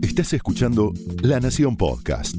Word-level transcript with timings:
Estás 0.00 0.32
escuchando 0.32 0.94
La 1.22 1.40
Nación 1.40 1.76
Podcast. 1.76 2.36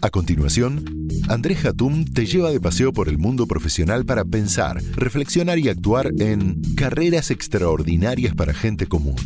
A 0.00 0.10
continuación, 0.10 1.06
Andrés 1.28 1.64
Hatum 1.64 2.04
te 2.04 2.24
lleva 2.24 2.50
de 2.50 2.60
paseo 2.60 2.92
por 2.92 3.08
el 3.08 3.18
mundo 3.18 3.46
profesional 3.46 4.06
para 4.06 4.24
pensar, 4.24 4.82
reflexionar 4.96 5.58
y 5.58 5.68
actuar 5.68 6.10
en 6.18 6.62
carreras 6.76 7.30
extraordinarias 7.30 8.34
para 8.34 8.54
gente 8.54 8.86
común. 8.86 9.16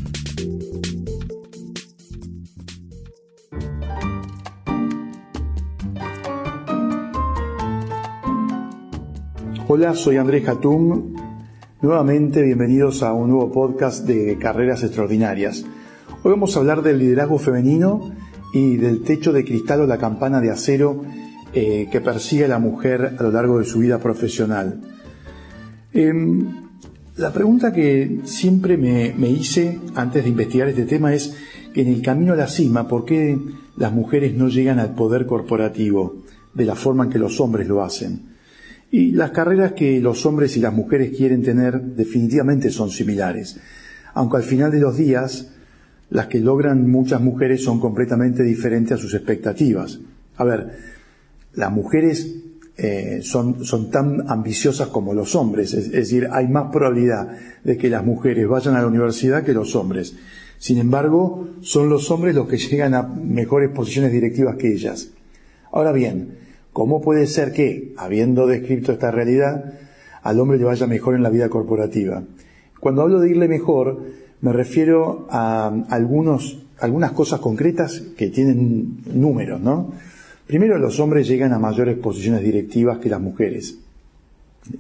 Hola, 9.69 9.95
soy 9.95 10.17
Andrés 10.17 10.49
Hatum. 10.49 11.15
Nuevamente, 11.81 12.43
bienvenidos 12.43 13.03
a 13.03 13.13
un 13.13 13.31
nuevo 13.31 13.53
podcast 13.53 14.07
de 14.07 14.37
Carreras 14.39 14.83
Extraordinarias. 14.83 15.65
Hoy 16.27 16.33
vamos 16.33 16.57
a 16.57 16.59
hablar 16.59 16.83
del 16.83 16.99
liderazgo 16.99 17.39
femenino 17.39 18.11
y 18.53 18.79
del 18.79 19.03
techo 19.03 19.33
de 19.33 19.45
cristal 19.45 19.83
o 19.83 19.87
la 19.87 19.97
campana 19.97 20.41
de 20.41 20.51
acero 20.51 21.05
eh, 21.53 21.87
que 21.93 22.01
persigue 22.01 22.47
a 22.47 22.49
la 22.49 22.59
mujer 22.59 23.15
a 23.17 23.23
lo 23.23 23.31
largo 23.31 23.61
de 23.61 23.65
su 23.65 23.79
vida 23.79 24.01
profesional. 24.01 24.81
Em, 25.95 26.49
la 27.15 27.33
pregunta 27.33 27.73
que 27.73 28.23
siempre 28.25 28.77
me, 28.77 29.15
me 29.17 29.31
hice 29.31 29.79
antes 29.95 30.25
de 30.25 30.31
investigar 30.31 30.69
este 30.69 30.85
tema 30.85 31.15
es 31.15 31.33
en 31.77 31.87
el 31.87 32.03
camino 32.03 32.33
a 32.33 32.37
la 32.37 32.49
cima, 32.49 32.89
¿por 32.89 33.05
qué 33.05 33.39
las 33.77 33.93
mujeres 33.93 34.35
no 34.35 34.49
llegan 34.49 34.81
al 34.81 34.97
poder 34.97 35.27
corporativo 35.27 36.25
de 36.55 36.65
la 36.65 36.75
forma 36.75 37.05
en 37.05 37.11
que 37.11 37.21
los 37.21 37.39
hombres 37.39 37.69
lo 37.69 37.85
hacen? 37.85 38.35
Y 38.91 39.13
las 39.13 39.31
carreras 39.31 39.75
que 39.75 40.01
los 40.01 40.27
hombres 40.27 40.57
y 40.57 40.61
las 40.61 40.75
mujeres 40.75 41.17
quieren 41.17 41.45
tener 41.45 41.81
definitivamente 41.81 42.71
son 42.71 42.91
similares, 42.91 43.61
aunque 44.13 44.39
al 44.39 44.43
final 44.43 44.73
de 44.73 44.81
los 44.81 44.97
días 44.97 45.53
las 46.11 46.27
que 46.27 46.41
logran 46.41 46.89
muchas 46.91 47.21
mujeres 47.21 47.65
son 47.65 47.81
completamente 47.81 48.43
diferentes 48.43 48.93
a 48.93 49.01
sus 49.01 49.15
expectativas. 49.15 50.01
A 50.37 50.45
ver, 50.45 50.71
las 51.55 51.73
mujeres 51.73 52.37
eh, 52.77 53.21
son, 53.23 53.65
son, 53.65 53.91
tan 53.91 54.31
ambiciosas 54.31 54.89
como 54.89 55.15
los 55.15 55.35
hombres, 55.35 55.73
es, 55.73 55.91
decir, 55.91 56.29
hay 56.31 56.47
más 56.47 56.71
probabilidad 56.71 57.31
de 57.65 57.79
que 57.79 57.89
las 57.89 58.05
mujeres 58.05 58.47
vayan 58.47 58.77
a 58.77 58.83
la 58.83 58.87
universidad 58.87 59.45
que 59.45 59.55
los 59.55 59.75
hombres. 59.75 60.15
Sin 60.59 60.79
embargo, 60.79 61.49
son 61.61 61.89
los 61.89 62.11
hombres 62.11 62.35
los 62.35 62.47
que 62.49 62.59
llegan 62.59 62.95
a 62.95 63.03
mejores 63.03 63.71
posiciones 63.71 64.13
directivas 64.13 64.57
que 64.57 64.73
ellas. 64.73 65.11
Ahora 65.73 65.93
bien, 65.93 66.39
¿cómo 66.73 67.01
puede 67.01 67.27
ser 67.27 67.53
que, 67.53 67.95
habiendo 67.97 68.47
descrito 68.47 68.93
esta 68.93 69.11
realidad, 69.11 69.73
al 70.23 70.39
hombre 70.39 70.59
le 70.59 70.65
vaya 70.65 70.87
mejor 70.87 71.15
en 71.15 71.23
la 71.23 71.31
vida 71.31 71.49
corporativa? 71.49 72.23
Cuando 72.79 73.03
hablo 73.03 73.21
de 73.21 73.31
irle 73.31 73.49
mejor, 73.49 74.03
me 74.41 74.53
refiero 74.53 75.27
a 75.31 75.69
algunos, 75.89 76.59
algunas 76.79 77.13
cosas 77.13 77.41
concretas 77.41 78.03
que 78.17 78.29
tienen 78.29 78.99
números, 79.13 79.61
¿no? 79.61 79.93
Primero, 80.47 80.79
los 80.79 81.01
hombres 81.01 81.27
llegan 81.27 81.53
a 81.53 81.59
mayores 81.59 81.99
posiciones 81.99 82.43
directivas 82.43 82.99
que 82.99 83.09
las 83.09 83.21
mujeres. 83.21 83.79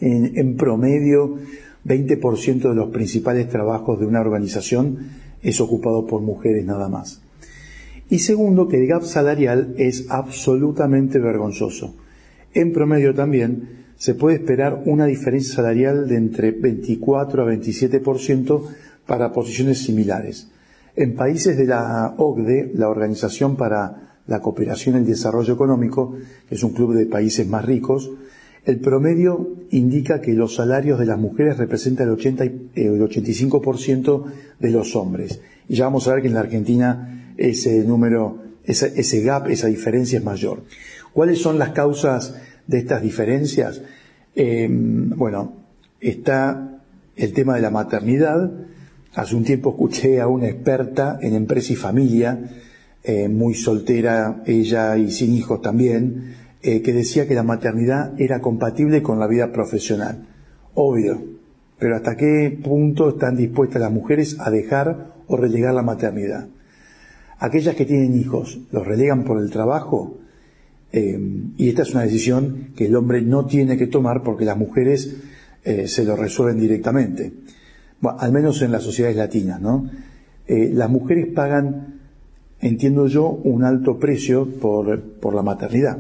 En, 0.01 0.37
en 0.37 0.57
promedio, 0.57 1.39
20% 1.85 2.69
de 2.69 2.75
los 2.75 2.91
principales 2.91 3.49
trabajos 3.49 3.99
de 3.99 4.07
una 4.07 4.21
organización 4.21 4.99
es 5.43 5.61
ocupado 5.61 6.07
por 6.07 6.21
mujeres 6.21 6.65
nada 6.65 6.89
más. 6.89 7.23
Y 8.09 8.21
segundo, 8.21 8.69
que 8.69 8.81
el 8.81 8.87
gap 8.87 9.03
salarial 9.03 9.75
es 9.79 10.07
absolutamente 10.09 11.19
vergonzoso. 11.19 11.95
En 12.55 12.73
promedio 12.73 13.15
también 13.15 13.87
se 13.97 14.15
puede 14.15 14.37
esperar 14.37 14.83
una 14.87 15.07
diferencia 15.07 15.57
salarial 15.57 16.09
de 16.09 16.17
entre 16.17 16.53
24 16.53 17.43
a 17.43 17.53
27% 17.53 18.63
para 19.07 19.33
posiciones 19.33 19.83
similares. 19.83 20.49
En 20.95 21.15
países 21.15 21.57
de 21.57 21.67
la 21.67 22.15
OCDE, 22.17 22.73
la 22.75 22.89
Organización 22.89 23.57
para 23.57 24.19
la 24.27 24.41
Cooperación 24.41 24.97
y 24.97 24.99
el 24.99 25.07
Desarrollo 25.07 25.55
Económico, 25.55 26.17
que 26.49 26.55
es 26.55 26.63
un 26.63 26.73
club 26.73 26.95
de 26.95 27.07
países 27.07 27.47
más 27.47 27.65
ricos, 27.65 28.11
el 28.65 28.81
promedio 28.81 29.55
indica 29.71 30.21
que 30.21 30.33
los 30.33 30.57
salarios 30.57 30.99
de 30.99 31.07
las 31.07 31.19
mujeres 31.19 31.57
representan 31.57 32.09
el, 32.09 32.15
80 32.15 32.45
el 32.75 33.01
85% 33.01 34.25
de 34.59 34.71
los 34.71 34.97
hombres. 34.97 35.41
Y 35.69 35.77
ya 35.77 35.85
vamos 35.85 36.09
a 36.09 36.15
ver 36.15 36.23
que 36.23 36.29
en 36.29 36.35
la 36.35 36.41
Argentina 36.41 37.33
ese 37.37 37.85
número, 37.85 38.43
ese, 38.65 39.21
gap, 39.23 39.49
esa 39.49 39.69
diferencia 39.69 40.19
es 40.19 40.25
mayor. 40.25 40.65
¿Cuáles 41.13 41.41
son 41.41 41.61
las 41.61 41.71
causas 41.71 42.35
de 42.67 42.79
estas 42.79 43.03
diferencias? 43.03 43.83
Eh, 44.35 44.67
bueno, 44.69 45.55
está 46.01 46.81
el 47.15 47.33
tema 47.33 47.55
de 47.55 47.63
la 47.63 47.71
maternidad, 47.71 48.51
Hace 49.17 49.35
un 49.35 49.45
tiempo 49.45 49.71
escuché 49.71 50.21
a 50.21 50.29
una 50.29 50.47
experta 50.47 51.19
en 51.23 51.33
empresa 51.33 51.73
y 51.73 51.77
familia, 51.77 52.39
eh, 53.03 53.31
muy 53.31 53.55
soltera 53.55 54.43
ella 54.45 54.99
y 54.99 55.11
sin 55.11 55.33
hijos 55.33 55.63
también, 55.63 56.35
eh, 56.61 56.83
que 56.83 56.93
decía 56.93 57.27
que 57.27 57.35
la 57.35 57.43
maternidad 57.43 58.13
era 58.21 58.43
compatible 58.43 59.03
con 59.03 59.19
la 59.19 59.27
vida 59.27 59.53
profesional. 59.53 60.27
Obvio, 60.75 61.19
pero 61.79 61.97
¿hasta 61.97 62.15
qué 62.19 62.59
punto 62.63 63.09
están 63.09 63.37
dispuestas 63.37 63.81
las 63.81 63.91
mujeres 63.91 64.37
a 64.39 64.51
dejar 64.51 65.15
o 65.29 65.39
relegar 65.39 65.73
la 65.73 65.81
maternidad? 65.81 66.49
Aquellas 67.39 67.75
que 67.75 67.87
tienen 67.87 68.19
hijos, 68.19 68.61
¿los 68.71 68.87
relegan 68.87 69.25
por 69.25 69.41
el 69.41 69.51
trabajo? 69.51 70.19
Eh, 70.93 71.19
y 71.57 71.71
esta 71.71 71.85
es 71.85 71.93
una 71.93 72.03
decisión 72.03 72.73
que 72.77 72.85
el 72.85 72.95
hombre 72.95 73.23
no 73.23 73.47
tiene 73.47 73.79
que 73.79 73.87
tomar 73.87 74.23
porque 74.23 74.45
las 74.45 74.59
mujeres 74.59 75.17
se 75.87 76.05
lo 76.05 76.15
resuelven 76.15 76.61
directamente 76.61 77.33
al 78.03 78.33
menos 78.33 78.63
en 78.63 78.73
las 78.73 78.83
sociedades 78.83 79.17
latinas, 79.17 79.61
¿no? 79.61 79.89
Eh, 80.47 80.71
las 80.73 80.91
mujeres 80.91 81.29
pagan, 81.35 82.01
entiendo 82.61 83.07
yo, 83.07 83.29
un 83.29 83.65
alto 83.65 83.99
precio 83.99 84.47
por, 84.61 85.01
por 85.03 85.35
la 85.35 85.43
maternidad. 85.43 85.99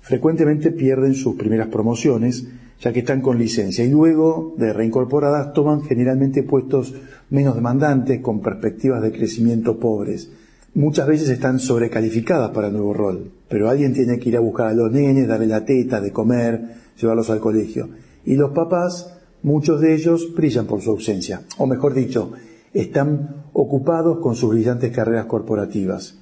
Frecuentemente 0.00 0.70
pierden 0.70 1.14
sus 1.14 1.36
primeras 1.36 1.68
promociones, 1.68 2.46
ya 2.80 2.92
que 2.92 3.00
están 3.00 3.20
con 3.20 3.38
licencia, 3.38 3.84
y 3.84 3.90
luego 3.90 4.54
de 4.56 4.72
reincorporadas 4.72 5.52
toman 5.52 5.82
generalmente 5.82 6.42
puestos 6.42 6.94
menos 7.28 7.54
demandantes, 7.54 8.20
con 8.20 8.40
perspectivas 8.40 9.02
de 9.02 9.12
crecimiento 9.12 9.78
pobres. 9.78 10.30
Muchas 10.74 11.06
veces 11.08 11.28
están 11.28 11.58
sobrecalificadas 11.58 12.50
para 12.50 12.68
el 12.68 12.72
nuevo 12.72 12.94
rol, 12.94 13.32
pero 13.48 13.68
alguien 13.68 13.92
tiene 13.92 14.18
que 14.18 14.28
ir 14.28 14.36
a 14.36 14.40
buscar 14.40 14.68
a 14.68 14.72
los 14.72 14.90
nenes, 14.90 15.26
darle 15.26 15.48
la 15.48 15.64
teta, 15.64 16.00
de 16.00 16.12
comer, 16.12 16.62
llevarlos 16.98 17.28
al 17.28 17.40
colegio. 17.40 17.88
Y 18.24 18.36
los 18.36 18.52
papás 18.52 19.19
Muchos 19.42 19.80
de 19.80 19.94
ellos 19.94 20.34
brillan 20.34 20.66
por 20.66 20.82
su 20.82 20.90
ausencia, 20.90 21.42
o 21.56 21.66
mejor 21.66 21.94
dicho, 21.94 22.32
están 22.74 23.46
ocupados 23.52 24.18
con 24.18 24.36
sus 24.36 24.50
brillantes 24.50 24.92
carreras 24.92 25.26
corporativas. 25.26 26.18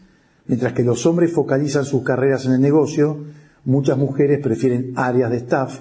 Mientras 0.46 0.72
que 0.72 0.84
los 0.84 1.04
hombres 1.04 1.32
focalizan 1.32 1.84
sus 1.84 2.02
carreras 2.02 2.46
en 2.46 2.52
el 2.52 2.60
negocio, 2.60 3.24
muchas 3.64 3.98
mujeres 3.98 4.38
prefieren 4.40 4.92
áreas 4.96 5.30
de 5.30 5.38
staff 5.38 5.80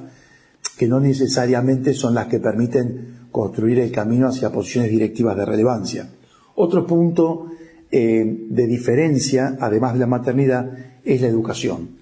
que 0.77 0.87
no 0.87 0.99
necesariamente 0.99 1.93
son 1.93 2.15
las 2.15 2.27
que 2.27 2.39
permiten 2.39 3.27
construir 3.31 3.79
el 3.79 3.91
camino 3.91 4.27
hacia 4.27 4.51
posiciones 4.51 4.91
directivas 4.91 5.37
de 5.37 5.45
relevancia. 5.45 6.09
Otro 6.55 6.85
punto 6.85 7.47
eh, 7.91 8.45
de 8.49 8.67
diferencia, 8.67 9.57
además 9.59 9.93
de 9.93 9.99
la 9.99 10.07
maternidad, 10.07 10.71
es 11.03 11.21
la 11.21 11.27
educación. 11.27 11.97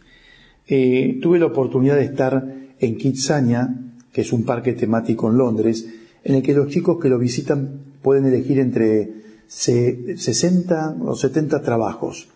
Eh, 0.67 1.19
tuve 1.21 1.39
la 1.39 1.45
oportunidad 1.45 1.95
de 1.95 2.05
estar 2.05 2.53
en 2.79 2.97
Kitsania 2.97 3.84
que 4.15 4.21
es 4.21 4.31
un 4.31 4.45
parque 4.45 4.71
temático 4.71 5.29
en 5.29 5.37
Londres, 5.37 5.87
en 6.23 6.35
el 6.35 6.41
que 6.41 6.53
los 6.53 6.69
chicos 6.69 6.99
que 7.01 7.09
lo 7.09 7.19
visitan 7.19 7.81
pueden 8.01 8.25
elegir 8.25 8.59
entre 8.59 9.11
60 9.45 10.99
o 11.01 11.17
70 11.17 11.61
trabajos. 11.61 12.29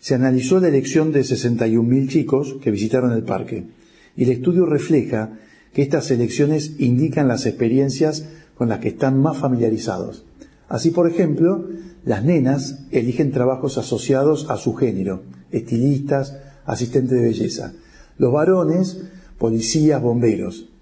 Se 0.00 0.16
analizó 0.16 0.58
la 0.58 0.66
elección 0.66 1.12
de 1.12 1.20
61.000 1.20 2.08
chicos 2.08 2.56
que 2.60 2.72
visitaron 2.72 3.12
el 3.12 3.22
parque 3.22 3.64
y 4.16 4.24
el 4.24 4.30
estudio 4.30 4.66
refleja 4.66 5.38
que 5.72 5.82
estas 5.82 6.10
elecciones 6.10 6.80
indican 6.80 7.28
las 7.28 7.46
experiencias 7.46 8.26
con 8.56 8.68
las 8.68 8.80
que 8.80 8.88
están 8.88 9.22
más 9.22 9.36
familiarizados. 9.36 10.24
Así, 10.68 10.90
por 10.90 11.08
ejemplo, 11.08 11.68
las 12.04 12.24
nenas 12.24 12.86
eligen 12.90 13.30
trabajos 13.30 13.78
asociados 13.78 14.50
a 14.50 14.56
su 14.56 14.74
género, 14.74 15.22
estilistas, 15.52 16.36
asistentes 16.64 17.16
de 17.16 17.24
belleza. 17.24 17.72
Los 18.18 18.32
varones, 18.32 19.00
policías, 19.38 20.02
bomberos. 20.02 20.73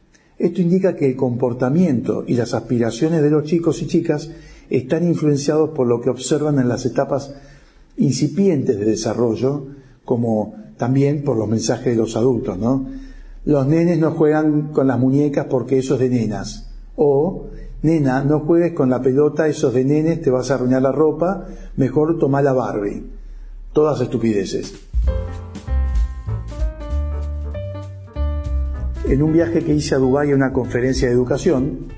Esto 0.43 0.61
indica 0.61 0.97
que 0.97 1.07
el 1.07 1.15
comportamiento 1.15 2.25
y 2.27 2.35
las 2.35 2.53
aspiraciones 2.53 3.23
de 3.23 3.31
los 3.31 3.45
chicos 3.45 3.81
y 3.81 3.87
chicas 3.87 4.29
están 4.69 5.07
influenciados 5.07 5.71
por 5.71 5.87
lo 5.87 6.01
que 6.01 6.11
observan 6.11 6.59
en 6.59 6.67
las 6.67 6.85
etapas 6.85 7.33
incipientes 7.97 8.77
de 8.77 8.85
desarrollo, 8.85 9.67
como 10.05 10.57
también 10.77 11.23
por 11.23 11.37
los 11.37 11.49
mensajes 11.49 11.93
de 11.93 11.95
los 11.95 12.17
adultos, 12.17 12.59
¿no? 12.59 12.89
Los 13.45 13.69
nenes 13.69 14.01
no 14.01 14.11
juegan 14.11 14.73
con 14.73 14.89
las 14.89 14.99
muñecas 14.99 15.47
porque 15.49 15.79
eso 15.79 15.95
es 15.95 16.01
de 16.01 16.09
nenas. 16.09 16.73
O, 16.97 17.47
nena, 17.83 18.25
no 18.25 18.41
juegues 18.41 18.73
con 18.73 18.91
la 18.91 19.01
pelota, 19.01 19.47
eso 19.47 19.69
es 19.69 19.75
de 19.75 19.85
nenes, 19.85 20.23
te 20.23 20.31
vas 20.31 20.51
a 20.51 20.55
arruinar 20.55 20.83
la 20.83 20.91
ropa, 20.91 21.47
mejor 21.77 22.19
toma 22.19 22.43
la 22.43 22.53
Barbie. 22.53 23.05
Todas 23.73 24.01
estupideces. 24.01 24.75
En 29.09 29.21
un 29.21 29.33
viaje 29.33 29.65
que 29.65 29.75
hice 29.75 29.97
a 29.97 29.99
Dubái 29.99 30.31
a 30.31 30.37
una 30.37 30.53
conferencia 30.53 31.09
de 31.09 31.15
educación, 31.15 31.89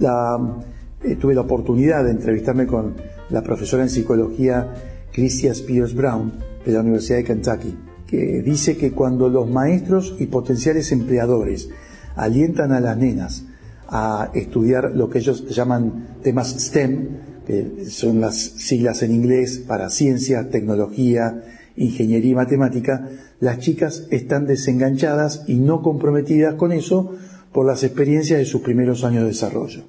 eh, 0.00 1.16
tuve 1.16 1.34
la 1.34 1.40
oportunidad 1.40 2.04
de 2.04 2.10
entrevistarme 2.10 2.66
con 2.66 2.94
la 3.30 3.42
profesora 3.42 3.82
en 3.82 3.88
psicología 3.88 4.74
Christia 5.12 5.52
Spears 5.52 5.94
Brown 5.94 6.32
de 6.64 6.72
la 6.72 6.80
Universidad 6.80 7.18
de 7.18 7.24
Kentucky, 7.24 7.78
que 8.06 8.42
dice 8.42 8.76
que 8.76 8.92
cuando 8.92 9.30
los 9.30 9.48
maestros 9.48 10.14
y 10.18 10.26
potenciales 10.26 10.92
empleadores 10.92 11.70
alientan 12.16 12.72
a 12.72 12.80
las 12.80 12.98
nenas 12.98 13.44
a 13.88 14.30
estudiar 14.34 14.92
lo 14.94 15.08
que 15.08 15.20
ellos 15.20 15.48
llaman 15.48 16.18
temas 16.22 16.50
STEM, 16.58 17.08
que 17.46 17.86
son 17.88 18.20
las 18.20 18.36
siglas 18.36 19.02
en 19.02 19.12
inglés 19.12 19.58
para 19.66 19.88
ciencia, 19.88 20.50
tecnología, 20.50 21.42
ingeniería 21.76 22.32
y 22.32 22.34
matemática, 22.34 23.08
las 23.40 23.58
chicas 23.58 24.06
están 24.10 24.46
desenganchadas 24.46 25.44
y 25.46 25.56
no 25.56 25.82
comprometidas 25.82 26.54
con 26.54 26.72
eso 26.72 27.14
por 27.52 27.66
las 27.66 27.84
experiencias 27.84 28.38
de 28.38 28.44
sus 28.44 28.62
primeros 28.62 29.04
años 29.04 29.22
de 29.22 29.28
desarrollo. 29.28 29.84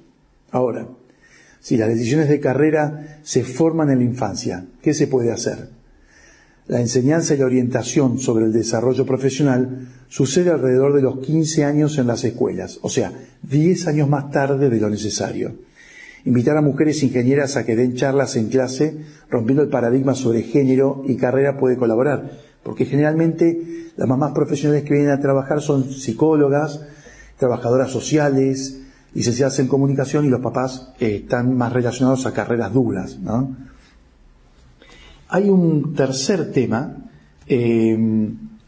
Ahora, 0.50 0.88
si 1.60 1.76
las 1.76 1.88
decisiones 1.88 2.28
de 2.28 2.40
carrera 2.40 3.20
se 3.22 3.44
forman 3.44 3.90
en 3.90 3.98
la 3.98 4.04
infancia, 4.04 4.66
¿qué 4.80 4.94
se 4.94 5.06
puede 5.06 5.32
hacer? 5.32 5.70
La 6.66 6.80
enseñanza 6.80 7.34
y 7.34 7.38
la 7.38 7.46
orientación 7.46 8.18
sobre 8.18 8.44
el 8.44 8.52
desarrollo 8.52 9.06
profesional 9.06 9.88
sucede 10.08 10.50
alrededor 10.50 10.94
de 10.94 11.02
los 11.02 11.20
15 11.20 11.64
años 11.64 11.98
en 11.98 12.06
las 12.06 12.24
escuelas, 12.24 12.78
o 12.82 12.90
sea, 12.90 13.12
10 13.42 13.86
años 13.86 14.08
más 14.08 14.30
tarde 14.30 14.68
de 14.68 14.80
lo 14.80 14.90
necesario. 14.90 15.67
Invitar 16.24 16.56
a 16.56 16.62
mujeres 16.62 17.02
ingenieras 17.02 17.56
a 17.56 17.64
que 17.64 17.76
den 17.76 17.94
charlas 17.94 18.36
en 18.36 18.48
clase, 18.48 18.98
rompiendo 19.30 19.62
el 19.62 19.68
paradigma 19.68 20.14
sobre 20.14 20.42
género 20.42 21.02
y 21.06 21.16
carrera 21.16 21.58
puede 21.58 21.76
colaborar, 21.76 22.30
porque 22.62 22.86
generalmente 22.86 23.92
las 23.96 24.08
mamás 24.08 24.32
profesionales 24.32 24.84
que 24.84 24.94
vienen 24.94 25.10
a 25.10 25.20
trabajar 25.20 25.60
son 25.60 25.90
psicólogas, 25.90 26.80
trabajadoras 27.38 27.90
sociales, 27.90 28.80
licenciadas 29.14 29.58
en 29.58 29.68
comunicación 29.68 30.24
y 30.24 30.28
los 30.28 30.40
papás 30.40 30.92
eh, 31.00 31.22
están 31.22 31.56
más 31.56 31.72
relacionados 31.72 32.26
a 32.26 32.32
carreras 32.32 32.72
duras. 32.72 33.18
Hay 35.28 35.48
un 35.48 35.94
tercer 35.94 36.52
tema 36.52 36.96
eh, 37.46 37.96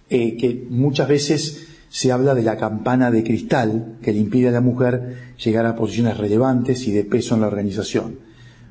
eh, 0.09 0.37
que 0.37 0.67
muchas 0.69 1.09
veces 1.09 1.69
se 1.91 2.13
habla 2.13 2.37
de 2.37 2.45
la 2.45 2.57
campana 2.57 3.11
de 3.11 3.25
cristal 3.25 3.99
que 4.01 4.13
le 4.13 4.21
impide 4.21 4.49
a 4.49 4.53
la 4.53 4.61
mujer 4.61 5.35
llegar 5.45 5.67
a 5.67 5.75
posiciones 5.75 6.17
relevantes 6.17 6.87
y 6.87 6.93
de 6.93 7.05
peso 7.05 7.35
en 7.35 7.41
la 7.41 7.49
organización. 7.49 8.21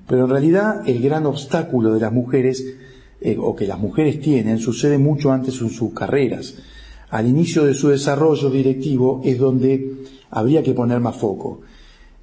Pero 0.07 0.23
en 0.23 0.31
realidad 0.31 0.87
el 0.87 1.01
gran 1.01 1.25
obstáculo 1.25 1.93
de 1.93 1.99
las 1.99 2.13
mujeres, 2.13 2.63
o 3.37 3.55
que 3.55 3.67
las 3.67 3.77
mujeres 3.77 4.21
tienen, 4.21 4.57
sucede 4.57 4.97
mucho 4.97 5.33
antes 5.33 5.59
en 5.61 5.69
sus 5.69 5.93
carreras. 5.93 6.55
Al 7.09 7.27
inicio 7.27 7.65
de 7.65 7.73
su 7.73 7.89
desarrollo 7.89 8.49
directivo 8.49 9.21
es 9.25 9.37
donde 9.37 9.97
habría 10.31 10.63
que 10.63 10.73
poner 10.73 11.01
más 11.01 11.17
foco. 11.17 11.61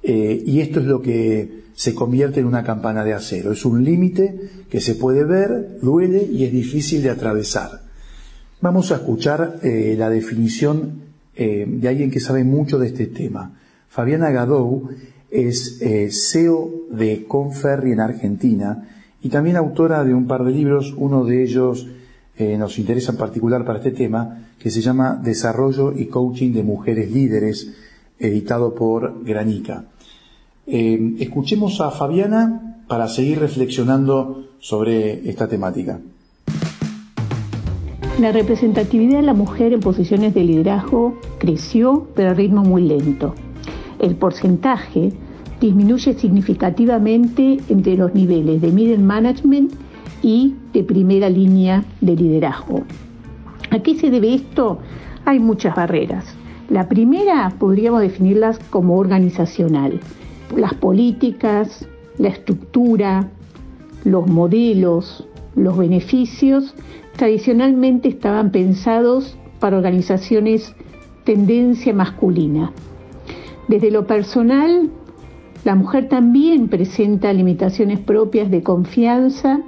Eh, 0.01 0.43
y 0.45 0.61
esto 0.61 0.79
es 0.79 0.87
lo 0.87 1.01
que 1.01 1.67
se 1.75 1.93
convierte 1.93 2.39
en 2.39 2.47
una 2.47 2.63
campana 2.63 3.03
de 3.03 3.13
acero. 3.13 3.51
Es 3.51 3.65
un 3.65 3.83
límite 3.83 4.65
que 4.69 4.81
se 4.81 4.95
puede 4.95 5.23
ver, 5.23 5.79
duele 5.79 6.27
y 6.31 6.43
es 6.43 6.51
difícil 6.51 7.03
de 7.03 7.11
atravesar. 7.11 7.86
Vamos 8.59 8.91
a 8.91 8.95
escuchar 8.95 9.59
eh, 9.61 9.95
la 9.97 10.09
definición 10.09 11.01
eh, 11.35 11.65
de 11.67 11.87
alguien 11.87 12.11
que 12.11 12.19
sabe 12.19 12.43
mucho 12.43 12.79
de 12.79 12.87
este 12.87 13.07
tema. 13.07 13.59
Fabiana 13.89 14.31
Gadou 14.31 14.89
es 15.29 15.79
CEO 15.79 16.71
de 16.89 17.25
Conferri 17.27 17.91
en 17.91 17.99
Argentina 17.99 18.87
y 19.21 19.29
también 19.29 19.57
autora 19.57 20.03
de 20.03 20.13
un 20.13 20.27
par 20.27 20.43
de 20.43 20.51
libros, 20.51 20.93
uno 20.97 21.25
de 21.25 21.43
ellos 21.43 21.87
nos 22.39 22.77
interesa 22.77 23.13
en 23.13 23.17
particular 23.17 23.65
para 23.65 23.79
este 23.79 23.91
tema, 23.91 24.47
que 24.59 24.69
se 24.69 24.81
llama 24.81 25.19
Desarrollo 25.21 25.91
y 25.91 26.05
Coaching 26.05 26.53
de 26.53 26.63
Mujeres 26.63 27.11
Líderes, 27.11 27.73
editado 28.19 28.73
por 28.73 29.23
Granica. 29.23 29.85
Eh, 30.65 31.15
escuchemos 31.19 31.79
a 31.79 31.91
Fabiana 31.91 32.83
para 32.87 33.07
seguir 33.07 33.39
reflexionando 33.39 34.49
sobre 34.59 35.29
esta 35.29 35.47
temática. 35.47 35.99
La 38.19 38.31
representatividad 38.31 39.17
de 39.17 39.25
la 39.27 39.35
mujer 39.35 39.73
en 39.73 39.79
posiciones 39.79 40.33
de 40.33 40.43
liderazgo 40.43 41.13
creció, 41.37 42.07
pero 42.15 42.31
a 42.31 42.33
ritmo 42.33 42.63
muy 42.63 42.81
lento. 42.81 43.35
El 43.99 44.15
porcentaje 44.15 45.13
disminuye 45.61 46.15
significativamente 46.15 47.59
entre 47.69 47.95
los 47.95 48.15
niveles 48.15 48.59
de 48.59 48.71
middle 48.71 48.97
management 48.97 49.71
y 50.23 50.55
de 50.73 50.83
primera 50.83 51.29
línea 51.29 51.83
de 52.01 52.15
liderazgo. 52.15 52.81
¿A 53.69 53.79
qué 53.83 53.93
se 53.93 54.09
debe 54.09 54.33
esto? 54.33 54.79
Hay 55.25 55.37
muchas 55.37 55.75
barreras. 55.75 56.25
La 56.69 56.89
primera 56.89 57.53
podríamos 57.59 58.01
definirlas 58.01 58.57
como 58.71 58.97
organizacional. 58.97 59.99
Las 60.55 60.73
políticas, 60.73 61.87
la 62.17 62.29
estructura, 62.29 63.29
los 64.05 64.25
modelos, 64.25 65.27
los 65.55 65.77
beneficios 65.77 66.73
tradicionalmente 67.17 68.07
estaban 68.07 68.51
pensados 68.51 69.37
para 69.59 69.75
organizaciones 69.75 70.73
tendencia 71.25 71.93
masculina. 71.93 72.71
Desde 73.67 73.91
lo 73.91 74.07
personal, 74.07 74.89
la 75.65 75.75
mujer 75.75 76.07
también 76.07 76.69
presenta 76.69 77.33
limitaciones 77.33 77.99
propias 77.99 78.49
de 78.49 78.63
confianza, 78.63 79.59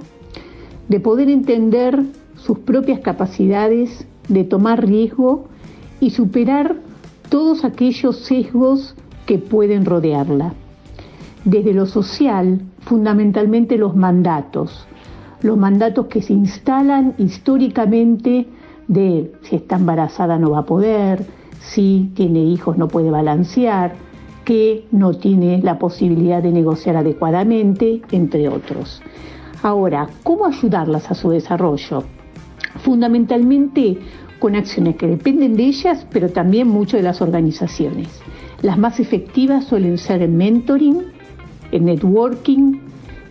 de 0.88 1.00
poder 1.00 1.28
entender 1.28 2.02
sus 2.36 2.60
propias 2.60 3.00
capacidades, 3.00 4.06
de 4.28 4.44
tomar 4.44 4.86
riesgo 4.86 5.48
y 6.00 6.10
superar 6.10 6.76
todos 7.28 7.64
aquellos 7.64 8.16
sesgos 8.20 8.94
que 9.26 9.38
pueden 9.38 9.84
rodearla. 9.84 10.54
Desde 11.44 11.74
lo 11.74 11.86
social, 11.86 12.60
fundamentalmente 12.80 13.76
los 13.76 13.94
mandatos, 13.96 14.86
los 15.42 15.56
mandatos 15.56 16.06
que 16.06 16.22
se 16.22 16.32
instalan 16.32 17.14
históricamente 17.18 18.46
de 18.88 19.32
si 19.42 19.56
está 19.56 19.76
embarazada 19.76 20.38
no 20.38 20.50
va 20.50 20.60
a 20.60 20.66
poder, 20.66 21.24
si 21.60 22.10
tiene 22.14 22.40
hijos 22.44 22.76
no 22.76 22.88
puede 22.88 23.10
balancear, 23.10 23.94
que 24.44 24.86
no 24.90 25.14
tiene 25.14 25.60
la 25.62 25.78
posibilidad 25.78 26.42
de 26.42 26.50
negociar 26.50 26.96
adecuadamente, 26.96 28.02
entre 28.10 28.48
otros. 28.48 29.00
Ahora, 29.62 30.08
¿cómo 30.22 30.46
ayudarlas 30.46 31.10
a 31.10 31.14
su 31.14 31.30
desarrollo? 31.30 32.04
Fundamentalmente 32.82 33.98
con 34.38 34.56
acciones 34.56 34.96
que 34.96 35.06
dependen 35.06 35.54
de 35.54 35.66
ellas, 35.66 36.06
pero 36.10 36.30
también 36.30 36.66
mucho 36.66 36.96
de 36.96 37.02
las 37.02 37.20
organizaciones. 37.20 38.08
Las 38.62 38.78
más 38.78 38.98
efectivas 38.98 39.64
suelen 39.64 39.98
ser 39.98 40.22
el 40.22 40.32
mentoring, 40.32 41.02
el 41.70 41.84
networking, 41.84 42.89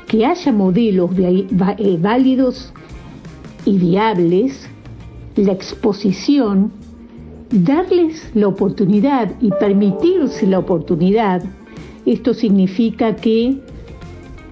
que 0.10 0.26
haya 0.26 0.52
modelos 0.52 1.12
eh, 1.18 1.98
válidos 2.02 2.74
y 3.64 3.78
viables, 3.78 4.68
la 5.36 5.54
exposición, 5.54 6.72
darles 7.52 8.30
la 8.34 8.48
oportunidad 8.48 9.32
y 9.40 9.52
permitirse 9.52 10.48
la 10.48 10.60
oportunidad. 10.60 11.44
Esto 12.08 12.34
significa 12.34 13.16
que 13.16 13.62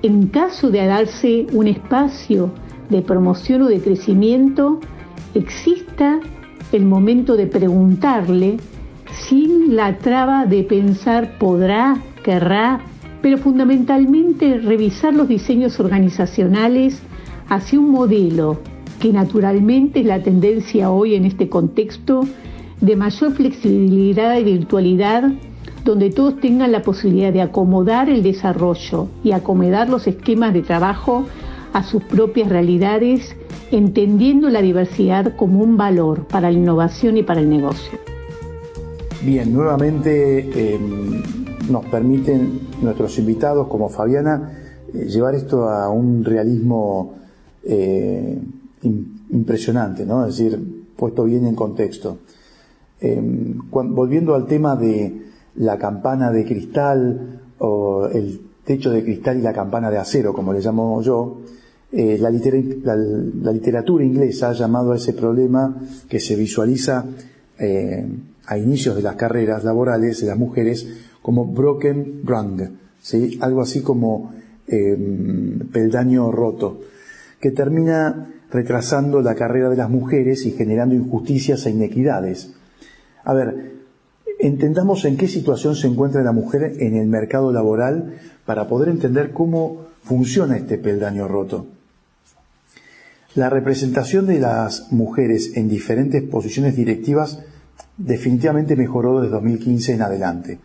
en 0.04 0.28
caso 0.28 0.70
de 0.70 0.86
darse 0.86 1.48
un 1.52 1.68
espacio 1.68 2.52
de 2.90 3.02
promoción 3.02 3.64
o 3.64 3.68
de 3.68 3.80
crecimiento, 3.80 4.80
exista 5.34 6.20
el 6.72 6.86
momento 6.86 7.36
de 7.36 7.48
preguntarle 7.48 8.58
sin 9.12 9.76
la 9.76 9.98
traba 9.98 10.46
de 10.46 10.64
pensar 10.64 11.38
podrá, 11.40 11.98
querrá, 12.24 12.82
pero 13.28 13.40
fundamentalmente 13.40 14.58
revisar 14.58 15.14
los 15.14 15.28
diseños 15.28 15.82
organizacionales 15.82 17.02
hacia 17.50 17.78
un 17.78 17.92
modelo 17.92 18.58
que 19.02 19.12
naturalmente 19.12 20.00
es 20.00 20.06
la 20.06 20.24
tendencia 20.24 20.92
hoy 20.92 21.16
en 21.16 21.26
este 21.26 21.50
contexto 21.50 22.26
de 22.80 22.96
mayor 22.96 23.34
flexibilidad 23.34 24.38
y 24.38 24.46
virtualidad, 24.46 25.30
donde 25.84 26.10
todos 26.10 26.40
tengan 26.40 26.72
la 26.72 26.84
posibilidad 26.84 27.34
de 27.34 27.42
acomodar 27.42 28.10
el 28.10 28.24
desarrollo 28.24 29.10
y 29.26 29.34
acomodar 29.34 29.90
los 29.90 30.08
esquemas 30.08 30.54
de 30.54 30.62
trabajo 30.62 31.26
a 31.74 31.84
sus 31.84 32.04
propias 32.04 32.48
realidades 32.48 33.36
entendiendo 33.72 34.50
la 34.50 34.62
diversidad 34.62 35.36
como 35.36 35.62
un 35.62 35.76
valor 35.76 36.28
para 36.28 36.50
la 36.50 36.58
innovación 36.58 37.18
y 37.18 37.24
para 37.24 37.42
el 37.42 37.50
negocio. 37.50 38.00
Bien, 39.22 39.52
nuevamente 39.52 40.76
em, 40.76 41.47
nos 41.70 41.86
permiten 41.86 42.60
nuestros 42.82 43.18
invitados 43.20 43.68
como 43.68 43.90
Fabiana 43.90 44.52
eh, 44.94 45.06
llevar 45.06 45.36
esto 45.36 45.70
a 45.70 45.90
un 45.90 46.24
realismo 46.24 47.16
eh, 47.64 48.40
impresionante, 48.82 50.06
¿no? 50.06 50.26
Es 50.26 50.38
decir, 50.38 50.86
puesto 50.96 51.24
bien 51.26 51.46
en 51.46 51.56
contexto. 51.56 52.20
Em, 53.00 53.58
volviendo 53.70 54.34
al 54.34 54.48
tema 54.48 54.76
de 54.76 55.26
la 55.56 55.78
campana 55.78 56.32
de 56.32 56.46
cristal 56.46 57.42
o 57.60 58.08
el 58.08 58.42
techo 58.64 58.90
de 58.90 59.04
cristal 59.04 59.38
y 59.38 59.42
la 59.42 59.54
campana 59.54 59.92
de 59.92 59.98
acero, 59.98 60.34
como 60.34 60.54
le 60.54 60.62
llamo 60.62 61.02
yo, 61.02 61.38
eh, 61.92 62.18
la, 62.20 62.30
literatura 63.52 64.04
inglesa 64.04 64.50
ha 64.50 64.54
llamado 64.54 64.92
a 64.92 64.96
ese 64.96 65.14
problema 65.14 65.76
que 66.10 66.20
se 66.20 66.36
visualiza 66.36 67.06
a 68.46 68.58
inicios 68.58 68.96
de 68.96 69.02
las 69.02 69.16
carreras 69.16 69.64
laborales 69.64 70.22
de 70.22 70.28
las 70.28 70.38
mujeres 70.38 70.88
como 71.28 71.44
broken 71.44 72.22
rung, 72.24 72.62
¿sí? 73.02 73.38
algo 73.42 73.62
así 73.62 73.82
como 73.82 74.32
em, 74.66 75.60
peldaño 75.74 76.32
roto, 76.32 76.80
que 77.42 77.52
termina 77.52 78.30
retrasando 78.50 79.22
la 79.22 79.36
carrera 79.36 79.70
de 79.70 79.76
las 79.76 79.90
mujeres 79.90 80.46
y 80.46 80.52
generando 80.52 80.96
injusticias 80.96 81.66
e 81.66 81.72
inequidades. 81.72 82.54
A 83.26 83.34
ver, 83.34 83.74
entendamos 84.40 85.04
en 85.04 85.18
qué 85.18 85.28
situación 85.28 85.76
se 85.76 85.88
encuentra 85.88 86.24
la 86.24 86.32
mujer 86.32 86.78
en 86.80 86.96
el 86.96 87.08
mercado 87.08 87.52
laboral 87.52 88.20
para 88.46 88.70
poder 88.70 88.88
entender 88.88 89.32
cómo 89.34 89.88
funciona 90.04 90.56
este 90.56 90.78
peldaño 90.78 91.28
roto. 91.28 91.68
La 93.36 93.50
representación 93.50 94.28
de 94.28 94.40
las 94.40 94.94
mujeres 94.94 95.58
en 95.58 95.68
diferentes 95.68 96.24
posiciones 96.24 96.78
directivas 96.78 97.44
definitivamente 97.98 98.78
mejoró 98.78 99.20
desde 99.20 99.34
2015 99.34 99.94
en 99.94 100.02
adelante. 100.02 100.60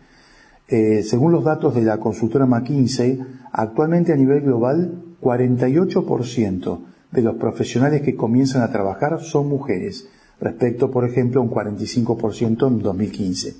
Eh, 0.67 1.03
según 1.03 1.31
los 1.31 1.43
datos 1.43 1.75
de 1.75 1.81
la 1.81 1.99
consultora 1.99 2.45
McKinsey, 2.45 3.19
actualmente 3.51 4.13
a 4.13 4.15
nivel 4.15 4.41
global, 4.41 5.03
48% 5.21 6.79
de 7.11 7.21
los 7.21 7.35
profesionales 7.35 8.01
que 8.01 8.15
comienzan 8.15 8.61
a 8.61 8.71
trabajar 8.71 9.21
son 9.21 9.47
mujeres, 9.47 10.07
respecto, 10.39 10.89
por 10.89 11.05
ejemplo, 11.05 11.41
a 11.41 11.43
un 11.43 11.51
45% 11.51 12.67
en 12.67 12.79
2015. 12.79 13.55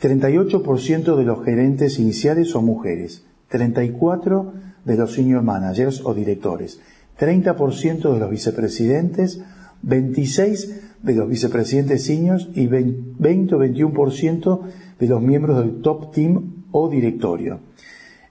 38% 0.00 1.16
de 1.16 1.24
los 1.24 1.44
gerentes 1.44 1.98
iniciales 1.98 2.50
son 2.50 2.64
mujeres, 2.66 3.24
34% 3.50 4.52
de 4.84 4.96
los 4.96 5.12
senior 5.14 5.42
managers 5.42 6.02
o 6.04 6.14
directores, 6.14 6.80
30% 7.18 8.12
de 8.12 8.20
los 8.20 8.30
vicepresidentes, 8.30 9.42
26% 9.84 10.88
de 11.02 11.14
los 11.14 11.28
vicepresidentes 11.28 12.10
y 12.10 12.66
20 12.66 13.54
o 13.54 13.58
21% 13.58 14.60
de 14.98 15.06
los 15.06 15.22
miembros 15.22 15.58
del 15.58 15.80
top 15.80 16.12
team 16.12 16.64
o 16.72 16.88
directorio. 16.88 17.60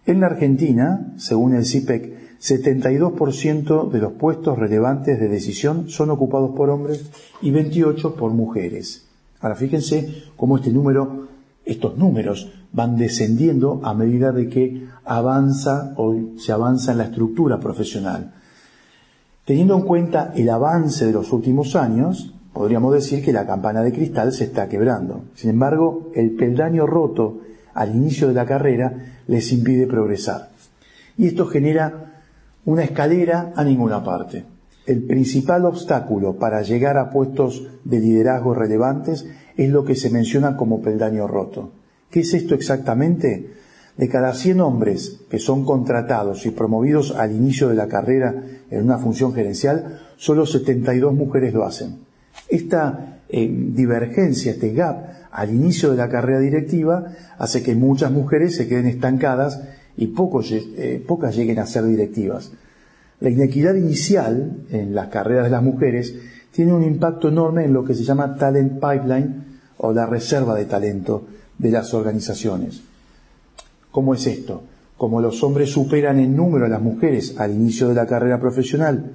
En 0.05 0.19
la 0.19 0.27
Argentina, 0.27 1.13
según 1.17 1.55
el 1.55 1.65
CIPEC, 1.65 2.17
72% 2.39 3.89
de 3.89 3.99
los 3.99 4.13
puestos 4.13 4.57
relevantes 4.57 5.19
de 5.19 5.27
decisión 5.27 5.89
son 5.89 6.11
ocupados 6.11 6.55
por 6.55 6.69
hombres 6.69 7.09
y 7.41 7.51
28 7.51 8.15
por 8.15 8.31
mujeres. 8.31 9.07
Ahora 9.39 9.55
fíjense 9.55 10.23
cómo 10.35 10.57
este 10.57 10.71
número, 10.71 11.27
estos 11.65 11.97
números 11.97 12.51
van 12.73 12.97
descendiendo 12.97 13.81
a 13.83 13.93
medida 13.93 14.31
de 14.31 14.49
que 14.49 14.87
avanza 15.03 15.93
o 15.97 16.15
se 16.37 16.51
avanza 16.51 16.91
en 16.91 16.99
la 16.99 17.05
estructura 17.05 17.59
profesional. 17.59 18.33
Teniendo 19.47 19.77
en 19.77 19.83
cuenta 19.83 20.33
el 20.35 20.49
avance 20.49 21.05
de 21.05 21.13
los 21.13 21.31
últimos 21.31 21.77
años, 21.77 22.35
podríamos 22.51 22.93
decir 22.93 23.23
que 23.23 23.31
la 23.31 23.47
campana 23.47 23.81
de 23.81 23.93
cristal 23.93 24.33
se 24.33 24.43
está 24.43 24.67
quebrando. 24.67 25.21
Sin 25.35 25.49
embargo, 25.49 26.11
el 26.13 26.31
peldaño 26.31 26.85
roto 26.85 27.39
al 27.73 27.95
inicio 27.95 28.27
de 28.27 28.33
la 28.33 28.45
carrera 28.45 29.21
les 29.25 29.53
impide 29.53 29.87
progresar. 29.87 30.49
Y 31.17 31.27
esto 31.27 31.45
genera 31.45 32.23
una 32.65 32.83
escalera 32.83 33.53
a 33.55 33.63
ninguna 33.63 34.03
parte. 34.03 34.43
El 34.85 35.03
principal 35.03 35.63
obstáculo 35.63 36.35
para 36.35 36.61
llegar 36.61 36.97
a 36.97 37.09
puestos 37.09 37.69
de 37.85 38.01
liderazgo 38.01 38.53
relevantes 38.53 39.25
es 39.55 39.69
lo 39.69 39.85
que 39.85 39.95
se 39.95 40.09
menciona 40.09 40.57
como 40.57 40.81
peldaño 40.81 41.25
roto. 41.25 41.71
¿Qué 42.11 42.19
es 42.19 42.33
esto 42.33 42.53
exactamente? 42.53 43.53
De 43.97 44.07
cada 44.09 44.33
100 44.33 44.61
hombres 44.61 45.21
que 45.29 45.39
son 45.39 45.65
contratados 45.65 46.45
y 46.45 46.51
promovidos 46.51 47.11
al 47.15 47.31
inicio 47.31 47.67
de 47.69 47.75
la 47.75 47.87
carrera 47.87 48.43
en 48.69 48.83
una 48.83 48.99
función 48.99 49.33
gerencial, 49.33 50.01
solo 50.17 50.45
72 50.45 51.13
mujeres 51.13 51.53
lo 51.53 51.65
hacen. 51.65 51.99
Esta 52.47 53.19
eh, 53.29 53.49
divergencia, 53.49 54.51
este 54.51 54.73
gap 54.73 55.17
al 55.31 55.49
inicio 55.49 55.91
de 55.91 55.97
la 55.97 56.09
carrera 56.09 56.39
directiva 56.39 57.13
hace 57.37 57.61
que 57.61 57.75
muchas 57.75 58.11
mujeres 58.11 58.55
se 58.55 58.67
queden 58.67 58.87
estancadas 58.87 59.61
y 59.97 60.05
eh, 60.05 61.03
pocas 61.05 61.35
lleguen 61.35 61.59
a 61.59 61.65
ser 61.65 61.85
directivas. 61.85 62.51
La 63.19 63.29
inequidad 63.29 63.75
inicial 63.75 64.63
en 64.69 64.93
las 64.93 65.07
carreras 65.07 65.45
de 65.45 65.51
las 65.51 65.63
mujeres 65.63 66.15
tiene 66.51 66.73
un 66.73 66.83
impacto 66.83 67.29
enorme 67.29 67.65
en 67.65 67.73
lo 67.73 67.83
que 67.83 67.95
se 67.95 68.03
llama 68.03 68.35
talent 68.35 68.73
pipeline 68.73 69.59
o 69.77 69.91
la 69.91 70.05
reserva 70.05 70.55
de 70.55 70.65
talento 70.65 71.27
de 71.57 71.71
las 71.71 71.93
organizaciones. 71.93 72.81
¿Cómo 73.97 74.13
es 74.13 74.27
esto? 74.27 74.61
Como 74.95 75.21
los 75.21 75.41
hombres 75.41 75.71
superan 75.71 76.19
en 76.19 76.35
número 76.35 76.65
a 76.65 76.69
las 76.69 76.83
mujeres 76.83 77.33
al 77.39 77.51
inicio 77.51 77.87
de 77.87 77.95
la 77.95 78.05
carrera 78.05 78.39
profesional, 78.39 79.13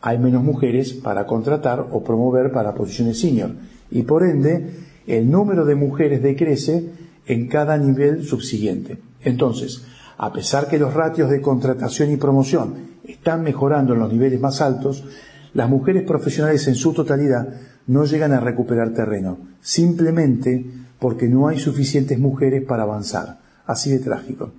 hay 0.00 0.16
menos 0.16 0.42
mujeres 0.42 0.94
para 0.94 1.26
contratar 1.26 1.88
o 1.90 2.02
promover 2.02 2.50
para 2.50 2.74
posiciones 2.74 3.20
senior 3.20 3.50
y 3.90 4.04
por 4.04 4.22
ende 4.22 4.70
el 5.06 5.30
número 5.30 5.66
de 5.66 5.74
mujeres 5.74 6.22
decrece 6.22 6.92
en 7.26 7.46
cada 7.46 7.76
nivel 7.76 8.24
subsiguiente. 8.24 8.96
Entonces, 9.20 9.84
a 10.16 10.32
pesar 10.32 10.66
que 10.66 10.78
los 10.78 10.94
ratios 10.94 11.28
de 11.28 11.42
contratación 11.42 12.10
y 12.10 12.16
promoción 12.16 12.72
están 13.04 13.42
mejorando 13.42 13.92
en 13.92 14.00
los 14.00 14.10
niveles 14.10 14.40
más 14.40 14.62
altos, 14.62 15.04
las 15.52 15.68
mujeres 15.68 16.04
profesionales 16.04 16.66
en 16.68 16.74
su 16.74 16.94
totalidad 16.94 17.48
no 17.86 18.06
llegan 18.06 18.32
a 18.32 18.40
recuperar 18.40 18.94
terreno, 18.94 19.36
simplemente 19.60 20.64
porque 20.98 21.28
no 21.28 21.48
hay 21.48 21.58
suficientes 21.58 22.18
mujeres 22.18 22.64
para 22.64 22.84
avanzar 22.84 23.41
así 23.66 23.90
de 23.90 23.98
trágico. 23.98 24.50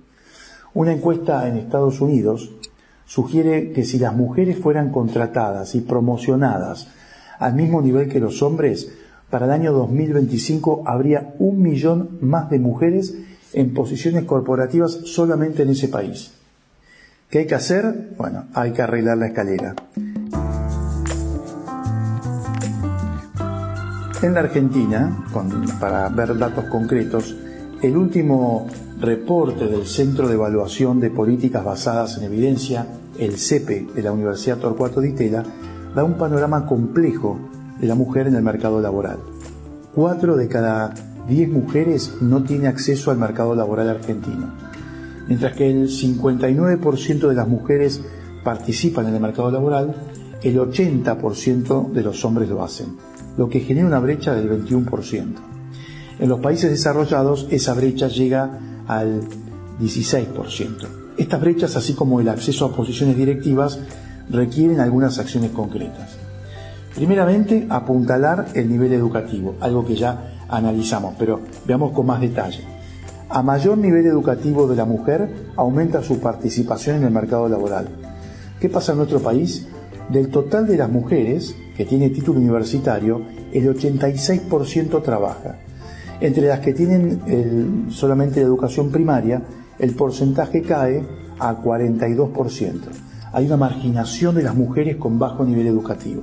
Una 0.74 0.92
encuesta 0.92 1.46
en 1.48 1.56
Estados 1.56 2.00
Unidos 2.00 2.50
sugiere 3.06 3.72
que 3.72 3.84
si 3.84 3.98
las 3.98 4.14
mujeres 4.14 4.58
fueran 4.58 4.90
contratadas 4.90 5.74
y 5.74 5.80
promocionadas 5.80 6.88
al 7.38 7.54
mismo 7.54 7.82
nivel 7.82 8.08
que 8.08 8.20
los 8.20 8.42
hombres, 8.42 8.90
para 9.30 9.46
el 9.46 9.52
año 9.52 9.72
2025 9.72 10.84
habría 10.86 11.34
un 11.38 11.60
millón 11.60 12.18
más 12.20 12.50
de 12.50 12.58
mujeres 12.58 13.14
en 13.52 13.74
posiciones 13.74 14.24
corporativas 14.24 14.92
solamente 15.04 15.62
en 15.62 15.70
ese 15.70 15.88
país. 15.88 16.32
¿Qué 17.30 17.40
hay 17.40 17.46
que 17.46 17.54
hacer? 17.54 18.14
Bueno, 18.16 18.46
hay 18.54 18.72
que 18.72 18.82
arreglar 18.82 19.18
la 19.18 19.26
escalera. 19.26 19.74
En 24.22 24.34
la 24.34 24.40
Argentina, 24.40 25.24
para 25.80 26.08
ver 26.08 26.38
datos 26.38 26.64
concretos, 26.66 27.36
el 27.82 27.96
último 27.96 28.66
reporte 29.04 29.66
del 29.66 29.86
Centro 29.86 30.28
de 30.28 30.34
Evaluación 30.34 30.98
de 30.98 31.10
Políticas 31.10 31.64
Basadas 31.64 32.16
en 32.16 32.24
Evidencia, 32.24 32.86
el 33.18 33.36
CEPE 33.36 33.88
de 33.94 34.02
la 34.02 34.12
Universidad 34.12 34.58
Torcuato 34.58 35.00
Di 35.00 35.12
Tella, 35.12 35.42
da 35.94 36.04
un 36.04 36.14
panorama 36.14 36.66
complejo 36.66 37.38
de 37.78 37.86
la 37.86 37.94
mujer 37.94 38.26
en 38.26 38.34
el 38.34 38.42
mercado 38.42 38.80
laboral. 38.80 39.18
Cuatro 39.94 40.36
de 40.36 40.48
cada 40.48 40.94
diez 41.28 41.48
mujeres 41.48 42.16
no 42.20 42.44
tiene 42.44 42.66
acceso 42.66 43.10
al 43.10 43.18
mercado 43.18 43.54
laboral 43.54 43.90
argentino, 43.90 44.52
mientras 45.28 45.52
que 45.54 45.70
el 45.70 45.88
59% 45.88 47.28
de 47.28 47.34
las 47.34 47.46
mujeres 47.46 48.02
participan 48.42 49.08
en 49.08 49.14
el 49.14 49.20
mercado 49.20 49.50
laboral, 49.50 49.94
el 50.42 50.58
80% 50.58 51.92
de 51.92 52.02
los 52.02 52.24
hombres 52.24 52.48
lo 52.48 52.62
hacen, 52.62 52.96
lo 53.36 53.48
que 53.48 53.60
genera 53.60 53.86
una 53.86 54.00
brecha 54.00 54.34
del 54.34 54.50
21%. 54.50 55.24
En 56.20 56.28
los 56.28 56.40
países 56.40 56.70
desarrollados 56.70 57.48
esa 57.50 57.74
brecha 57.74 58.08
llega 58.08 58.60
al 58.86 59.22
16%. 59.80 60.88
Estas 61.16 61.40
brechas, 61.40 61.76
así 61.76 61.94
como 61.94 62.20
el 62.20 62.28
acceso 62.28 62.66
a 62.66 62.74
posiciones 62.74 63.16
directivas, 63.16 63.78
requieren 64.28 64.80
algunas 64.80 65.18
acciones 65.18 65.50
concretas. 65.50 66.16
Primeramente, 66.94 67.66
apuntalar 67.70 68.48
el 68.54 68.68
nivel 68.68 68.92
educativo, 68.92 69.54
algo 69.60 69.84
que 69.84 69.96
ya 69.96 70.34
analizamos, 70.48 71.14
pero 71.18 71.40
veamos 71.66 71.92
con 71.92 72.06
más 72.06 72.20
detalle. 72.20 72.64
A 73.28 73.42
mayor 73.42 73.78
nivel 73.78 74.06
educativo 74.06 74.68
de 74.68 74.76
la 74.76 74.84
mujer, 74.84 75.28
aumenta 75.56 76.02
su 76.02 76.20
participación 76.20 76.96
en 76.96 77.04
el 77.04 77.10
mercado 77.10 77.48
laboral. 77.48 77.88
¿Qué 78.60 78.68
pasa 78.68 78.92
en 78.92 78.98
nuestro 78.98 79.20
país? 79.20 79.66
Del 80.08 80.28
total 80.28 80.66
de 80.66 80.76
las 80.76 80.90
mujeres 80.90 81.56
que 81.76 81.84
tiene 81.84 82.10
título 82.10 82.38
universitario, 82.38 83.22
el 83.52 83.74
86% 83.74 85.02
trabaja 85.02 85.58
entre 86.20 86.46
las 86.46 86.60
que 86.60 86.72
tienen 86.72 87.86
solamente 87.90 88.40
la 88.40 88.46
educación 88.46 88.90
primaria, 88.90 89.42
el 89.78 89.94
porcentaje 89.94 90.62
cae 90.62 91.04
a 91.38 91.56
42%. 91.56 92.80
Hay 93.32 93.46
una 93.46 93.56
marginación 93.56 94.34
de 94.36 94.42
las 94.42 94.54
mujeres 94.54 94.96
con 94.96 95.18
bajo 95.18 95.44
nivel 95.44 95.66
educativo. 95.66 96.22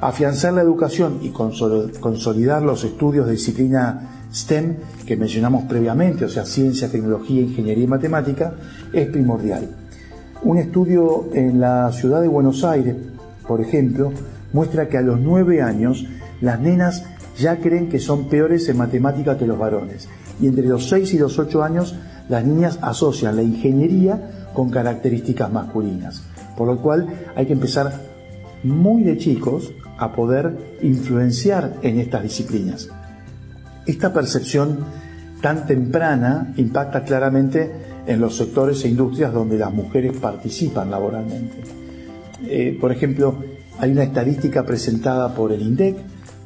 Afianzar 0.00 0.52
la 0.52 0.62
educación 0.62 1.18
y 1.22 1.30
consolidar 1.30 2.62
los 2.62 2.84
estudios 2.84 3.26
de 3.26 3.32
disciplina 3.32 4.08
STEM 4.32 4.76
que 5.06 5.16
mencionamos 5.16 5.64
previamente, 5.64 6.24
o 6.24 6.28
sea, 6.28 6.46
ciencia, 6.46 6.90
tecnología, 6.90 7.42
ingeniería 7.42 7.84
y 7.84 7.88
matemática, 7.88 8.54
es 8.92 9.08
primordial. 9.08 9.68
Un 10.42 10.58
estudio 10.58 11.28
en 11.34 11.60
la 11.60 11.92
ciudad 11.92 12.20
de 12.20 12.28
Buenos 12.28 12.64
Aires, 12.64 12.96
por 13.46 13.60
ejemplo, 13.60 14.12
muestra 14.52 14.88
que 14.88 14.98
a 14.98 15.02
los 15.02 15.20
nueve 15.20 15.62
años 15.62 16.06
las 16.40 16.58
nenas 16.60 17.04
ya 17.38 17.58
creen 17.58 17.88
que 17.88 17.98
son 17.98 18.28
peores 18.28 18.68
en 18.68 18.78
matemática 18.78 19.36
que 19.36 19.46
los 19.46 19.58
varones. 19.58 20.08
Y 20.40 20.46
entre 20.46 20.66
los 20.66 20.88
6 20.88 21.14
y 21.14 21.18
los 21.18 21.38
8 21.38 21.62
años, 21.62 21.94
las 22.28 22.44
niñas 22.44 22.78
asocian 22.82 23.36
la 23.36 23.42
ingeniería 23.42 24.48
con 24.54 24.70
características 24.70 25.50
masculinas. 25.50 26.22
Por 26.56 26.68
lo 26.68 26.80
cual 26.80 27.08
hay 27.34 27.46
que 27.46 27.54
empezar 27.54 27.92
muy 28.62 29.02
de 29.02 29.18
chicos 29.18 29.72
a 29.98 30.12
poder 30.12 30.78
influenciar 30.82 31.74
en 31.82 31.98
estas 31.98 32.22
disciplinas. 32.22 32.88
Esta 33.86 34.12
percepción 34.12 34.78
tan 35.40 35.66
temprana 35.66 36.52
impacta 36.56 37.02
claramente 37.02 37.70
en 38.06 38.20
los 38.20 38.36
sectores 38.36 38.84
e 38.84 38.88
industrias 38.88 39.32
donde 39.32 39.58
las 39.58 39.72
mujeres 39.72 40.16
participan 40.16 40.90
laboralmente. 40.90 41.56
Eh, 42.44 42.76
por 42.80 42.92
ejemplo, 42.92 43.36
hay 43.78 43.90
una 43.92 44.02
estadística 44.04 44.64
presentada 44.64 45.34
por 45.34 45.52
el 45.52 45.62
INDEC 45.62 45.96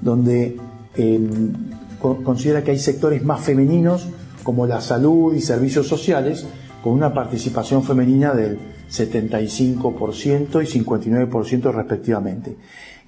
donde 0.00 0.56
em, 0.96 1.52
considera 2.00 2.62
que 2.62 2.70
hay 2.70 2.78
sectores 2.78 3.24
más 3.24 3.40
femeninos 3.40 4.08
como 4.42 4.66
la 4.66 4.80
salud 4.80 5.34
y 5.34 5.40
servicios 5.40 5.88
sociales 5.88 6.46
con 6.82 6.92
una 6.92 7.12
participación 7.12 7.82
femenina 7.82 8.32
del 8.32 8.58
75% 8.88 10.62
y 10.62 10.66
59% 10.66 11.72
respectivamente. 11.72 12.56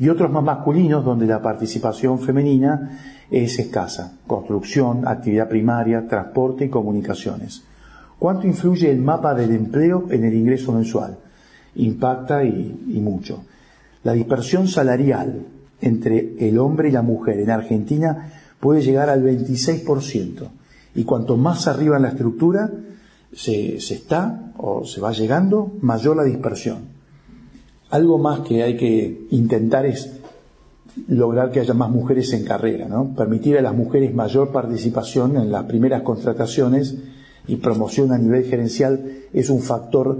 Y 0.00 0.08
otros 0.08 0.30
más 0.30 0.42
masculinos 0.42 1.04
donde 1.04 1.26
la 1.26 1.40
participación 1.40 2.18
femenina 2.18 2.98
es 3.30 3.58
escasa. 3.58 4.18
Construcción, 4.26 5.06
actividad 5.06 5.48
primaria, 5.48 6.06
transporte 6.08 6.64
y 6.64 6.68
comunicaciones. 6.68 7.62
¿Cuánto 8.18 8.46
influye 8.46 8.90
el 8.90 8.98
mapa 8.98 9.34
del 9.34 9.52
empleo 9.52 10.06
en 10.10 10.24
el 10.24 10.34
ingreso 10.34 10.72
mensual? 10.72 11.18
Impacta 11.76 12.42
y 12.42 13.00
mucho. 13.00 13.44
La 14.02 14.12
dispersión 14.12 14.66
salarial 14.66 15.46
entre 15.80 16.34
el 16.48 16.58
hombre 16.58 16.88
y 16.88 16.92
la 16.92 17.02
mujer 17.02 17.38
en 17.40 17.50
Argentina 17.50 18.32
puede 18.60 18.82
llegar 18.82 19.08
al 19.08 19.24
26%. 19.24 20.48
Y 20.94 21.04
cuanto 21.04 21.36
más 21.36 21.68
arriba 21.68 21.96
en 21.96 22.02
la 22.02 22.08
estructura, 22.08 22.70
se, 23.32 23.76
está 23.76 24.52
o 24.56 24.84
se 24.84 25.00
va 25.00 25.12
llegando, 25.12 25.72
mayor 25.80 26.16
la 26.16 26.24
dispersión. 26.24 26.78
Algo 27.90 28.18
más 28.18 28.40
que 28.40 28.62
hay 28.62 28.76
que 28.76 29.26
intentar 29.30 29.86
es 29.86 30.10
lograr 31.06 31.52
que 31.52 31.60
haya 31.60 31.74
más 31.74 31.90
mujeres 31.90 32.32
en 32.32 32.44
carrera, 32.44 32.88
¿no? 32.88 33.14
Permitir 33.14 33.56
a 33.56 33.62
las 33.62 33.74
mujeres 33.74 34.14
mayor 34.14 34.50
participación 34.50 35.36
en 35.36 35.52
las 35.52 35.64
primeras 35.64 36.02
contrataciones 36.02 36.96
y 37.46 37.56
promoción 37.56 38.12
a 38.12 38.18
nivel 38.18 38.44
gerencial 38.44 39.22
es 39.32 39.48
un 39.48 39.60
factor 39.60 40.18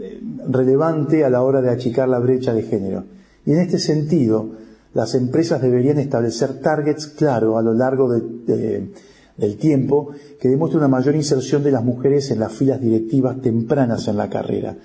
eh, 0.00 0.20
relevante 0.48 1.24
a 1.24 1.30
la 1.30 1.42
hora 1.42 1.60
de 1.60 1.70
achicar 1.70 2.08
la 2.08 2.18
brecha 2.18 2.54
de 2.54 2.62
género. 2.62 3.04
Y 3.44 3.52
en 3.52 3.60
este 3.60 3.78
sentido, 3.78 4.50
las 4.94 5.14
empresas 5.14 5.62
deberían 5.62 5.98
establecer 5.98 6.60
targets 6.60 7.06
claros 7.06 7.58
a 7.58 7.62
lo 7.62 7.74
largo 7.74 8.12
de 8.12 8.90
del 9.36 9.56
tiempo 9.56 10.10
que 10.40 10.48
demuestra 10.48 10.78
una 10.78 10.88
mayor 10.88 11.14
inserción 11.14 11.62
de 11.62 11.70
las 11.70 11.84
mujeres 11.84 12.30
en 12.30 12.40
las 12.40 12.52
filas 12.52 12.80
directivas 12.80 13.40
tempranas 13.40 14.08
en 14.08 14.16
la 14.16 14.28
carrera. 14.28 14.76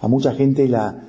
A 0.00 0.08
mucha 0.08 0.32
gente 0.32 0.68
la, 0.68 1.04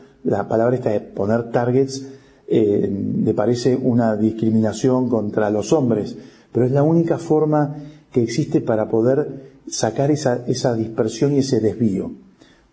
palabra 0.48 0.75
esta 0.75 0.89
de 0.89 1.01
poner 1.01 1.51
targets 1.51 2.06
eh, 2.48 2.91
le 3.24 3.34
parece 3.34 3.75
una 3.75 4.15
discriminación 4.15 5.08
contra 5.08 5.50
los 5.50 5.72
hombres, 5.72 6.18
pero 6.51 6.65
es 6.65 6.72
la 6.72 6.84
única 6.84 7.18
forma 7.20 7.75
que 8.12 8.24
existe 8.24 8.62
para 8.62 8.89
poder 8.89 9.50
sacar 9.68 10.10
esa, 10.10 10.44
esa 10.48 10.74
dispersión 10.75 11.34
y 11.34 11.39
ese 11.39 11.60
desvío. 11.60 12.12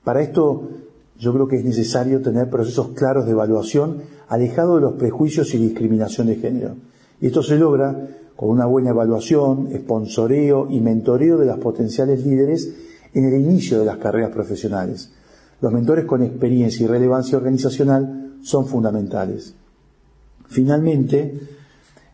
Para 0.03 0.23
esto 0.23 0.71
yo 1.19 1.33
creo 1.33 1.49
que 1.49 1.57
es 1.57 1.65
necesario 1.65 2.21
tener 2.21 2.51
procesos 2.51 2.89
claros 2.91 3.27
de 3.27 3.33
evaluación 3.33 4.03
alejados 4.29 4.77
de 4.77 4.83
los 4.83 4.95
prejuicios 4.95 5.55
y 5.55 5.59
discriminación 5.59 6.27
de 6.27 6.37
género. 6.37 6.77
Y 7.21 7.27
esto 7.27 7.43
se 7.43 7.57
logra 7.57 8.09
con 8.37 8.51
una 8.51 8.67
buena 8.67 8.91
evaluación, 8.91 9.69
esponsoreo 9.73 10.69
y 10.71 10.81
mentoreo 10.81 11.39
de 11.39 11.47
las 11.47 11.59
potenciales 11.59 12.25
líderes 12.25 12.71
en 13.15 13.25
el 13.25 13.41
inicio 13.41 13.79
de 13.79 13.87
las 13.87 13.97
carreras 13.97 14.31
profesionales. 14.31 15.11
Los 15.63 15.73
mentores 15.73 16.05
con 16.05 16.23
experiencia 16.23 16.85
y 16.85 16.87
relevancia 16.87 17.39
organizacional 17.39 18.35
son 18.43 18.67
fundamentales. 18.67 19.55
Finalmente, 20.49 21.41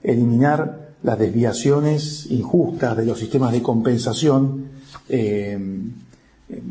eliminar 0.03 0.93
las 1.03 1.19
desviaciones 1.19 2.31
injustas 2.31 2.97
de 2.97 3.05
los 3.05 3.19
sistemas 3.19 3.53
de 3.53 3.63
compensación 3.63 4.67
eh, 5.09 5.59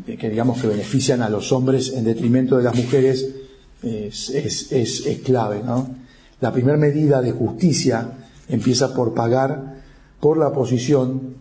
que 0.06 0.30
digamos 0.30 0.60
que 0.60 0.68
benefician 0.68 1.22
a 1.22 1.28
los 1.28 1.52
hombres 1.52 1.92
en 1.92 2.04
detrimento 2.04 2.56
de 2.56 2.62
las 2.62 2.74
mujeres 2.74 3.34
es, 3.82 5.20
clave. 5.24 5.62
La 6.40 6.52
primera 6.52 6.76
medida 6.76 7.20
de 7.20 7.32
justicia 7.32 8.12
empieza 8.48 8.94
por 8.94 9.14
pagar 9.14 9.82
por 10.20 10.38
la 10.38 10.52
posición 10.52 11.34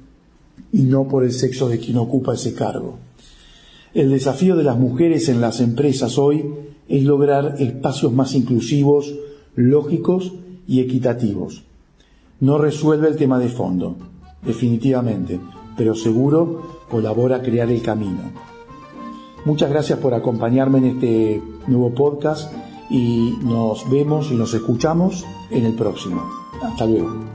y 0.72 0.84
no 0.84 1.08
por 1.08 1.24
el 1.24 1.34
sexo 1.34 1.70
de 1.70 1.80
quien 1.80 1.98
ocupa 1.98 2.34
ese 2.34 2.54
cargo. 2.54 2.98
El 3.94 4.10
desafío 4.10 4.56
de 4.56 4.64
las 4.64 4.78
mujeres 4.78 5.28
en 5.30 5.42
las 5.42 5.60
empresas 5.60 6.18
hoy 6.18 6.46
es 6.88 7.04
lograr 7.04 7.56
espacios 7.60 8.14
más 8.14 8.34
inclusivos, 8.36 9.14
lógicos 9.56 10.34
y 10.68 10.80
equitativos. 10.80 11.64
No 12.40 12.58
resuelve 12.58 13.08
el 13.08 13.18
tema 13.18 13.38
de 13.38 13.50
fondo, 13.50 13.98
definitivamente, 14.44 15.40
pero 15.78 15.94
seguro 15.94 16.81
colabora 16.92 17.38
a 17.38 17.42
crear 17.42 17.72
el 17.72 17.82
camino. 17.82 18.20
Muchas 19.46 19.70
gracias 19.70 19.98
por 19.98 20.14
acompañarme 20.14 20.80
en 20.80 20.86
este 20.86 21.42
nuevo 21.66 21.96
podcast 21.96 22.54
y 22.90 23.38
nos 23.42 23.90
vemos 23.90 24.30
y 24.32 24.36
nos 24.36 24.54
escuchamos 24.54 25.26
en 25.50 25.66
el 25.66 25.74
próximo. 25.74 26.30
Hasta 26.62 26.86
luego. 26.86 27.26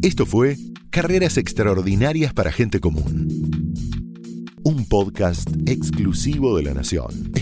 Esto 0.00 0.24
fue 0.24 0.56
Carreras 0.90 1.36
Extraordinarias 1.36 2.32
para 2.32 2.52
Gente 2.52 2.80
Común. 2.80 3.74
Un 4.62 4.86
podcast 4.88 5.48
exclusivo 5.66 6.56
de 6.56 6.62
La 6.62 6.74
Nación. 6.74 7.32